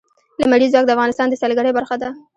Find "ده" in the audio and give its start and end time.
2.01-2.09